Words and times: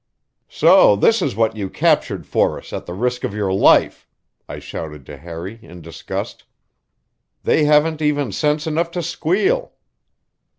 "So 0.49 0.95
this 0.95 1.21
is 1.21 1.35
what 1.35 1.55
you 1.55 1.69
captured 1.69 2.25
for 2.25 2.57
us 2.57 2.73
at 2.73 2.87
the 2.87 2.93
risk 2.95 3.23
of 3.23 3.35
your 3.35 3.53
life!" 3.53 4.07
I 4.49 4.57
shouted 4.57 5.05
to 5.05 5.17
Harry 5.17 5.59
in 5.61 5.81
disgust. 5.81 6.43
"They 7.43 7.65
haven't 7.65 8.01
even 8.01 8.31
sense 8.31 8.65
enough 8.65 8.89
to 8.97 9.03
squeal." 9.03 9.73